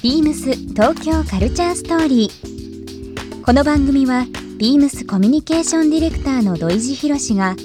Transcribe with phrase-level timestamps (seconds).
[0.00, 3.44] ビームス東京カルチャーストーリー。
[3.44, 4.26] この番組は
[4.56, 7.56] ビームスコミュニケーションディレクターの土井博志が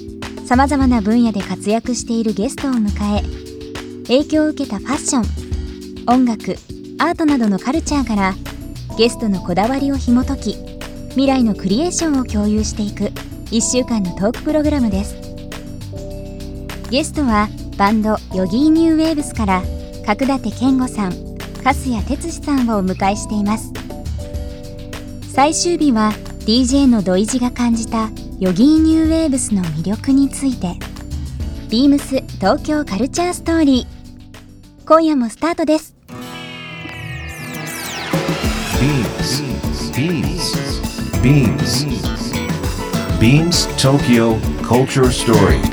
[0.48, 3.22] さまざまな分野で活躍しているゲストを迎え
[4.08, 6.56] 影響を受けたファッション音楽
[6.98, 8.34] アートなどのカルチャーから
[8.98, 10.54] ゲストのこだわりを紐解き
[11.10, 13.14] 未来のクリエーションを共有していく
[13.52, 15.16] 1週間のトークプログラムです。
[16.90, 19.62] ゲストはバンドヨギーニューウェーブスから
[20.08, 21.33] 角舘健吾さん
[21.64, 23.72] 粕谷哲司さんをお迎えしています
[25.34, 30.76] 最終日は DJ の土井地が感じたヨギーニューウェーブスの魅力について
[31.70, 35.96] ビームス東京カルチャーストーリー今夜もスタートです
[39.94, 40.74] Beams.
[41.22, 41.86] Beams.
[43.20, 45.73] Beams Tokyo Culture Story.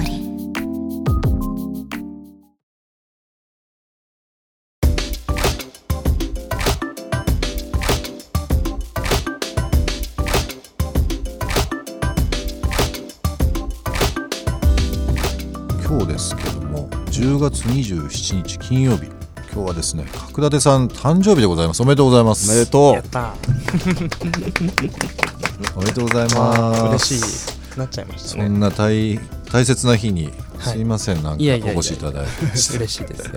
[17.21, 19.05] 10月27日金曜日
[19.53, 21.83] 今日はですね角館さん誕生日でございます。
[21.83, 22.49] おめでとうございます。
[22.49, 23.35] おめでとやった
[25.75, 27.13] おめでとうございます。
[27.13, 27.77] 嬉しい。
[27.77, 29.19] なっちゃいましたそねんな大
[29.51, 30.73] 大切な日に、はい。
[30.73, 32.31] すいませんなんかお越しいただいて。
[32.47, 32.57] 嬉
[32.87, 33.33] しいですよ。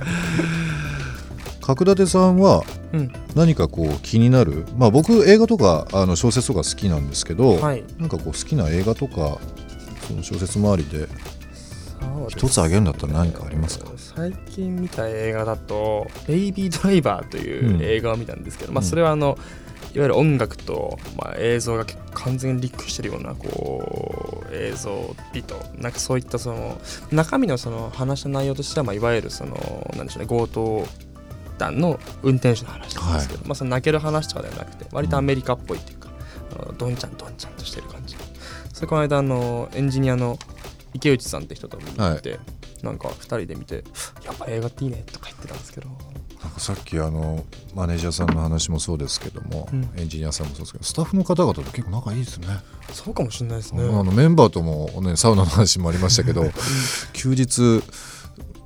[1.60, 2.64] 角館さんは
[2.94, 3.12] うん。
[3.34, 4.64] 何かこう気になる？
[4.78, 7.84] まあ僕映画とかあの小説とか好きなんですけど、はい。
[7.98, 9.37] なんかこう好きな映画とか
[10.08, 11.06] その小説周りで
[12.28, 13.86] 一つあげるんだったら何かありますか？
[13.96, 19.38] 最近見た映画だと「ベイビードライバー」という映画を見たんですけど、まあ、うんそれはあの
[19.94, 26.80] いわゆる音楽と、まあ、映像が完全にリンクしてるようなこう映像美となんかそういったその
[27.12, 30.84] 中身のその話の内容としては、まあ、いわゆるそのなんでしょうね強盗
[31.58, 36.08] 団の運転手の話なんですけど、まあ、その泣ける話とかではなくて割とアメリカっぽいっていうか、
[36.58, 38.16] あのどんちゃんどんちゃんとしてる感じ。
[38.72, 40.36] それこの間あのエンジニアの
[40.94, 42.38] 池内さんって人と見に行って、
[42.82, 43.84] なんか2人で見て
[44.25, 45.88] 「やっぱ映画っていいね」とか言ってたんですけど。
[46.44, 47.43] なんかさっきあの
[47.75, 49.88] マネージャーさんの話もそうですけども、うん。
[49.97, 52.47] エンジニアさんもそうですけどスタッフの方々と結構仲いいですね。
[52.93, 53.82] そうかもしれないですね。
[53.82, 56.44] あのメンバーとも、ね、サウナの話もありましたけど
[57.15, 57.82] 休日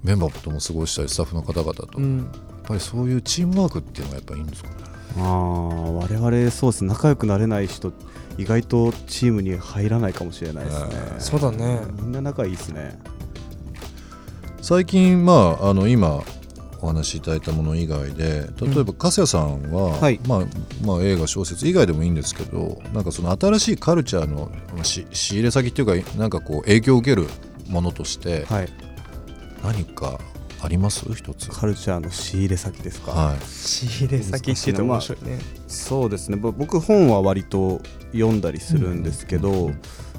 [0.02, 2.32] メンバーとも過ごしたりスタッフの方々と、やっうん、
[2.64, 4.74] ぱりそういうチームワークっていうのがやっぱいいんですかね。
[5.16, 7.92] うあー我々そうです仲良くなれない人
[8.38, 10.94] 意外とチームに入らないかもしれないですね。
[11.18, 11.80] そうだね。
[12.00, 12.98] みんな仲いいですね。
[14.62, 16.22] 最近まああの今
[16.80, 20.20] お話しいただいたもの以外で例えば粕谷さんは、はい。
[20.26, 20.38] まあ
[20.84, 24.50] まあ、映画小説以外でもいいんですけどなんかその新しいカルチャーの
[24.84, 27.26] 仕入れ先っていうかなんかこう影響を受ける
[27.68, 28.68] ものとしてはい。
[29.64, 30.20] 何か
[30.60, 31.04] あります？
[31.14, 31.50] 一つ。
[31.50, 33.38] カルチャーの仕入れ先ですか、はい。
[33.46, 35.38] 仕入れ先って言うと面白いね。
[35.68, 36.36] そうですね。
[36.36, 37.80] ぼ僕本は割と
[38.12, 39.70] 読んだりするんですけど、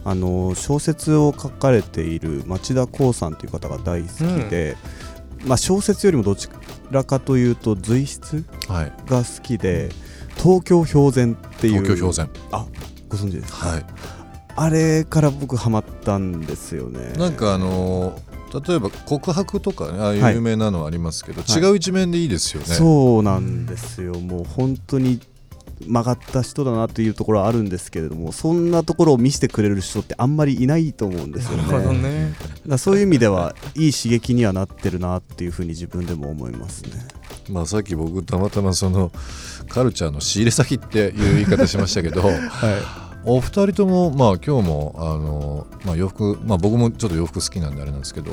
[0.06, 4.78] あの小説を書かれている町田光さんという方が大好きで、
[5.46, 6.48] まあ、小説よりもどち
[6.90, 8.94] らかというと随筆はい。
[9.08, 9.90] が好きで
[10.38, 11.84] 東京評前っていう。
[11.84, 12.66] 東京評前あ
[13.10, 13.68] ご存知ですか？
[13.68, 13.86] はい。
[14.56, 17.14] あれから僕ハマったんですよね。
[17.18, 21.62] なんかあのー例えば告白とかねああいうはい有名なのはありますけど、はい。
[21.62, 22.68] 違う一面でいいですよね。
[22.68, 25.20] そうなんですよ、もう本当に
[25.86, 31.64] 曲がった人だなというところはあるんですけれどもそんなところを見せてくれる人ってあんまりいないと思うんですよね。
[31.64, 32.34] なるほどね。
[32.68, 36.92] だそういう意味ではいい刺激にはなってるなっていうふうに自分でも思いますね。
[37.50, 39.12] まあさっき僕たまたまその
[39.70, 42.24] カルチャーの仕入れ先っていう言い方しましたけど、
[43.26, 48.32] お二人ともまあ今日もあの、まあ、洋服、まあ、僕もちょっと洋服好きなんであれなんですけど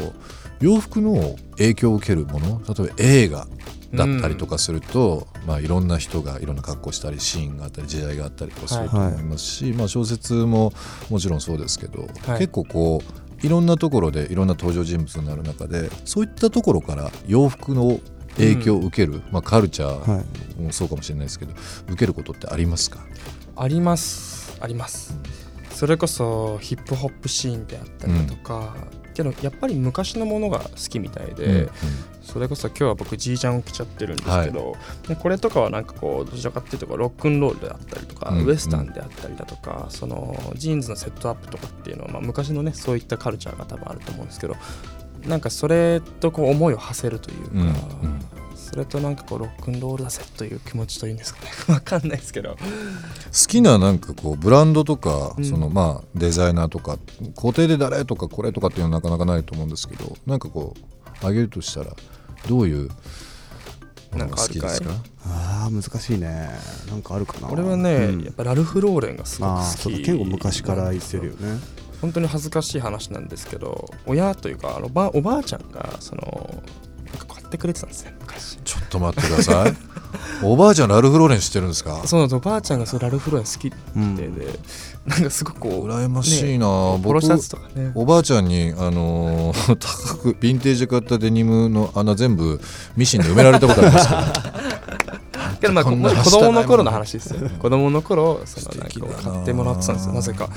[0.60, 3.46] 洋服の影響を受けるもの例えば映画
[3.94, 10.72] だったりとかすると、まあ、いろんな人がいろんな格好したりシーンがあったり時代があったりとかすると思いますし、まあ、小説も
[11.10, 12.38] もちろんそうですけど、はい。
[12.38, 18.00] 結構こういろんなところでいろんな登場人物になる中でそういったところから洋服の
[18.36, 21.52] 影響を受ける、まあ、カルチャーもそうかもしれないですけど、
[21.88, 23.00] 受けることってありますか？
[23.56, 24.56] あります。
[24.61, 25.19] あります。
[25.70, 28.75] それこそヒップホップシーンであったりだとか、
[29.14, 31.70] けどやっぱり昔のものが好きみたいで、うんうん。
[32.23, 34.75] それこそ今日は僕ジージャンを着ちゃってるんですけど、
[35.08, 38.44] でこれとかはなんかこうどちらかっていうとロックンロールであったりとか、うん。
[38.44, 44.56] ウエスタンであったりだとかそのジーンズのセットアップとかっていうのは、まあ、昔のねそういったカルチャーが多分あると思うんですけど
[45.26, 48.20] なんかそれとこう思いを馳せるというか、うんうん
[48.68, 51.50] それとなんかこうロックンロールだぜという気持ちというんですかね。
[51.74, 52.50] わかんないですけど。
[52.50, 52.56] 好
[53.46, 55.44] きななんかこうブランドとか、うん。
[55.44, 56.98] そのまあデザイナーとか
[57.36, 60.74] 固定で誰とかこれとかっていうのはなかなかないと思うんですけどなんかこ
[61.22, 61.94] うあげるとしたら
[62.48, 62.88] どういう
[64.12, 64.88] ものが好きですか？
[64.88, 66.50] なんあー難しいね。
[66.90, 67.48] なんかあるかな。
[67.50, 68.22] 俺はね、うん。
[68.24, 71.58] やっぱラルフ・ローレンがすごくああ好き結構昔から言ってるよね。
[72.00, 76.62] 本当に恥ずかしい話なんですけど親というかあのばおばあちゃんがその
[77.06, 78.14] なんか買ってくれてたんですね。
[78.20, 78.25] 昔ちょっ
[78.98, 79.76] と待ってください。
[80.43, 82.02] おばあちゃんラルフ・ローレン知ってるんですか？
[82.04, 84.16] そうなんですおばあちゃんがそうラルフ・ローレン好きで、うん。
[84.16, 84.58] で
[85.06, 87.93] なんかすごくこう羨ましいな、ポ僕ロシャツとかね。
[87.94, 92.60] おばあちゃんに、あのー 高くヴィンテージで買ったデニムの穴全部
[92.96, 95.20] ミシンで埋められたことありますから
[95.60, 95.90] けどまあ子
[96.31, 100.12] 供の頃の話ですよ子供の頃そのなんか買ってもらってたんですよ。
[100.12, 100.50] なぜか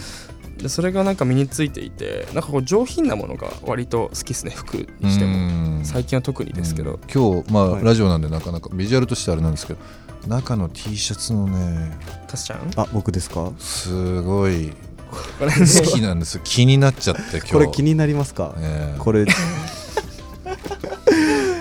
[0.62, 5.32] でそれがなんか身についていてなんかこう上品なものが割と好きですね服にしても。
[5.80, 7.84] も最近は特にですけど、今日まあ、はい。
[7.86, 9.80] ラジオなんでなかなかビジュアルとしてあれなんですけど
[10.28, 11.98] 中の T シャツのね
[12.28, 12.70] タスちゃん？
[12.76, 13.52] あ僕ですか？
[13.58, 14.74] すごい
[15.40, 15.48] 好
[15.96, 16.02] き。
[16.02, 17.52] なんです気になっちゃって今日。
[17.54, 18.54] これ気になりますか？
[18.60, 19.00] ええ。
[19.00, 19.26] これ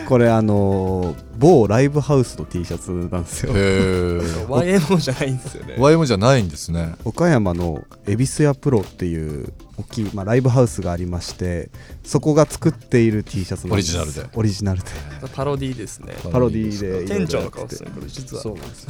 [0.08, 3.52] これあのー某ライブハウスの T シャツなんですよ。
[3.54, 5.74] へえ YMO じゃないんですよね。
[5.78, 6.96] YM じゃないんですね。
[7.04, 11.70] 岡山の恵比寿屋プロっていう大きい、まあ、ライブハウスがありまして
[12.02, 13.96] そこが作っている T シャツなんです。
[13.96, 14.30] オリジナルで。
[14.34, 14.86] オリジナルで。
[15.32, 16.14] パロディーですね。
[16.32, 17.14] パロディーで。
[17.14, 18.42] 店長の顔ですねこれ実は。
[18.42, 18.88] そうなんです。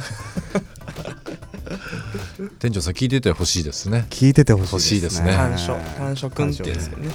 [2.57, 4.07] 店長さん聞いててほしいですね。
[4.09, 5.33] 聞いててほしいですね。
[5.33, 7.09] 短所短所くんっていうんですけどね、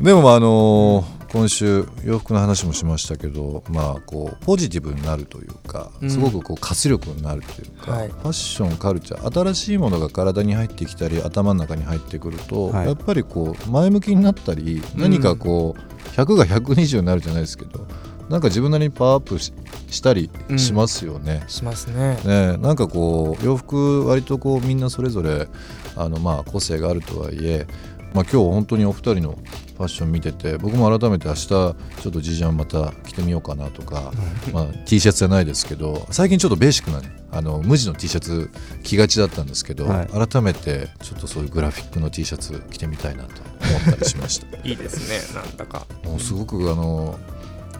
[0.02, 6.10] でもまああのー今週洋服の話もしましたけどまあこうポジティブになるというかうん。
[6.10, 8.08] すごくこう活力になるというか、はい。
[8.08, 12.86] ファッションカルチャー新しいものが体に入ってきたり頭の中に入ってくると、はい。
[12.86, 17.86] やっぱりこう前向きになったり何かこう100が120になるじゃないですけど
[18.28, 19.52] なんか自分なりにパワーアップし
[19.90, 21.44] したりしますよね。
[21.48, 22.18] しますね。
[22.24, 25.48] ね、なんかこう洋服割とこうみんなそれぞれ
[25.96, 27.66] あのまあ個性があるとはいえ、
[28.12, 29.38] まあ、今日本当にお二人の
[29.78, 31.74] ファッション見てて僕も改めて明日ちょっ
[32.10, 34.12] とジージャンまた着てみようかなとか、
[34.52, 38.50] まあ、T シャツじゃないですけど最近ちょっとベーシックなねあの無地の T シャツ
[38.82, 40.06] 着がちだったんですけど、はい。
[40.26, 43.30] 改めてちょっとそういうグラフィックの T シャツ着てみたいなと
[43.68, 44.56] 思ったりしました。
[44.66, 45.86] いいですねなんだか。
[46.04, 47.18] もうすごくあの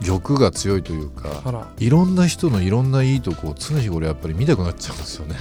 [0.02, 5.34] 欲が強いというかいろんな人のいろんないいとこを常日頃やっぱり見たくなっちゃうんですよね。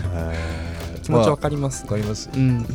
[1.03, 2.30] 気持ちわかります、わかります。
[2.33, 2.65] うん。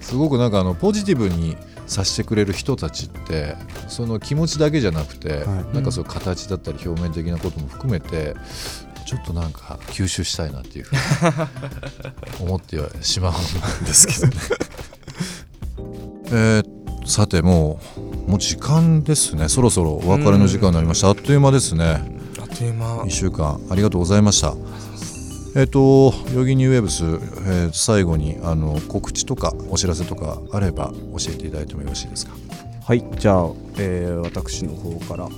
[0.00, 1.56] すごくなんかあのポジティブに
[1.90, 3.56] させてくれる人たちって
[3.88, 8.34] その気持ちだけじゃなくて、はいなんかそう形だったり表面的なことも含めて
[9.06, 11.00] ちょっとなんか吸収したいなっていうふうに
[12.46, 14.32] 思ってはしまうんですけどね。
[16.32, 17.80] えーさても
[18.26, 21.84] うもう時間ですねそろそろお別れの時間になりましたあっという間ですね。
[22.38, 24.54] あっという間1週間ありがとうございました。
[25.56, 32.32] えっ、と、ヨギニューウェブス、えー最後にあの告知とかお知らせとかあれば教えていただいてもよろしいですか？
[32.84, 35.28] はいじゃあ、えー私の方から、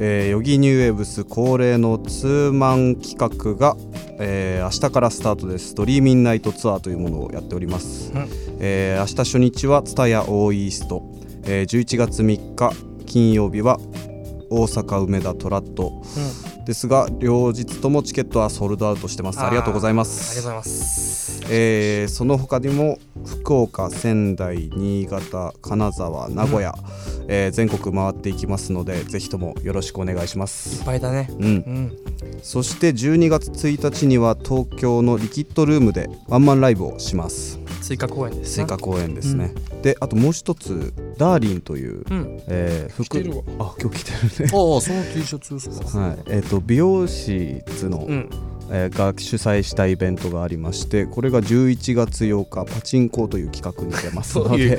[0.00, 3.76] えー、ヨギニューウェブス恒例のツーマン企画が、
[4.18, 5.74] えー明日からスタートです。
[5.74, 8.28] Dreamin' Night ツアーというものをやっております、うん。
[8.60, 11.02] えー明日初日は TSUTAYA O-EAST、
[11.44, 12.72] えー11月3日
[13.06, 13.78] 金曜日は
[14.50, 16.02] 大阪梅田 TRAD
[16.64, 19.40] ですが両日ともチケットはソールドアウトしてます。
[19.40, 21.42] ありがとうございまありがとうすございます。
[21.50, 26.74] えーその他にも福岡仙台新潟金沢名古屋、
[27.28, 31.28] えー全国回っていきますのでぜひともよろしくお願いしまいっす、ぱいだね。
[31.38, 31.44] うん。
[31.44, 31.92] う、ん。
[32.42, 42.42] そして12月1日には東京のリキッドルームでワンマンライブをします追加公演です追加公演ですね、であともう一つダーリンという、うん。
[42.48, 43.42] えー服着てるわ。
[43.58, 44.52] あ今日着てるね。
[44.52, 45.98] ああ、その T シャツですか。
[45.98, 46.18] はい。
[46.26, 48.30] えー、と美容室の、うん。
[48.70, 54.76] えーが主催したイベントがありましてこれが11月8日パチンコという企画に出ますの そういで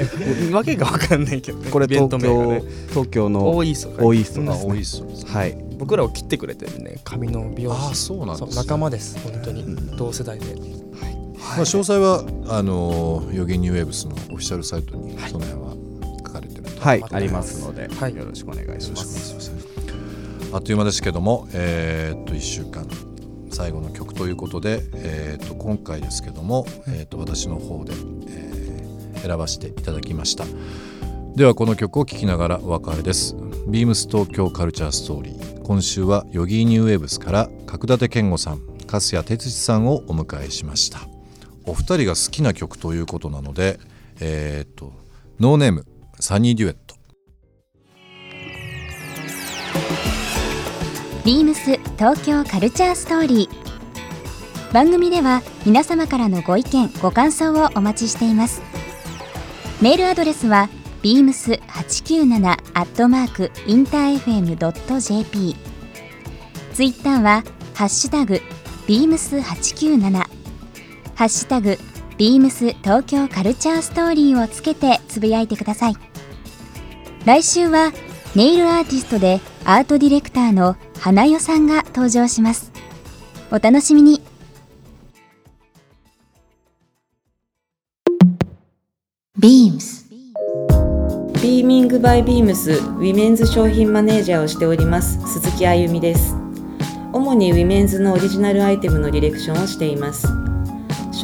[0.50, 2.64] うわけがわかんないけどねこれ東京、ね。
[2.90, 5.08] 東京のオーイーストオーイーストうんですね多いっすよ。
[5.28, 5.56] はい。
[5.78, 7.78] 僕らを切ってくれてるね髪の美容師。
[7.80, 8.64] ああ、そうなんです、ね。
[8.64, 9.62] 仲間です本当に。
[9.62, 9.98] うん。
[9.98, 10.46] 同世代で
[11.46, 15.76] まあ、詳細はあのヨギニューウェーブスのオフィシャルサイトにその辺は
[16.28, 16.82] 書かれてると。
[16.82, 18.16] はいありますので、はい。
[18.16, 19.52] よろしくお願いします。
[20.52, 22.88] あっという間ですけども、えーっと1週間
[23.52, 27.94] 最後の曲ということで、えーっと今回ですけども、えーっと私の方で、
[28.28, 28.66] えー
[29.22, 30.46] 選ばせていただきました。
[31.36, 33.36] ではこの曲を聴きながらお別れです。
[33.68, 35.46] ビームス東京カルチャーストーリー。
[35.66, 41.00] 今週はヨギーニューウェーブスから角舘健吾さん粕谷哲司さんをお迎えしました
[41.66, 43.80] お二人が好きな曲ということなので
[44.20, 44.94] えーっと
[45.40, 45.86] Noname
[46.20, 46.96] Sunny Duet。
[51.26, 54.74] ビームス東京カルチャーストーリー。
[54.74, 58.62] 番組では皆様からのご意見ご感想をお待ちしています。
[59.82, 60.70] メールアドレスは
[61.04, 65.56] beams897 アットマークインター FM.jp
[66.74, 67.44] ツイッターは
[67.74, 68.42] ハッシュタグ
[68.88, 70.25] beams897
[71.16, 71.78] ハッシュタグ
[72.18, 75.96] beams 東京カルチャーストーリーをつけてつぶやいてください。
[77.26, 77.92] 来週は
[78.36, 82.72] ネイルアーティストでアートディレクターの花代さんが登場します。
[83.50, 84.22] お楽しみに。
[89.40, 90.06] Beams
[91.42, 96.36] ビーミングバイビームスウィメンズ商品マネージャーをしております鈴木あゆみです。
[97.14, 100.28] 主にウィメンズのオリジナルアイテムのディレクションをしています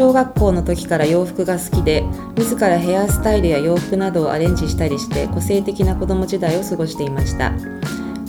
[0.01, 2.03] 小学校の時から洋服が好きで
[2.35, 7.53] 自らヘアスタイルや洋服などをアレンジしたりして個性的な子供時代を過ごしていました。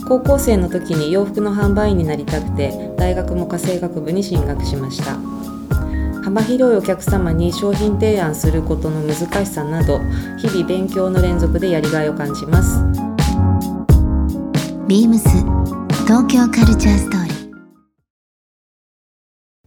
[0.07, 5.17] 高校生の時に洋服の販売員になりたくて大学も家政学部に進学しました。
[6.23, 9.99] 幅広いお客様に商品提案することの難しさなど
[10.37, 12.81] 日々勉強の連続でやりがいを感じます。
[14.87, 15.23] Beams
[16.05, 17.22] 東京カルチャーストーリー